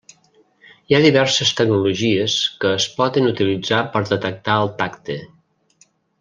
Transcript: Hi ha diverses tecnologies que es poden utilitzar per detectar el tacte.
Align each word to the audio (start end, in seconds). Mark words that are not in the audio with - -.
Hi 0.91 0.95
ha 0.97 1.01
diverses 1.03 1.51
tecnologies 1.59 2.37
que 2.65 2.71
es 2.79 2.87
poden 2.97 3.33
utilitzar 3.33 3.83
per 3.97 4.03
detectar 4.15 4.57
el 4.65 4.73
tacte. 4.83 5.21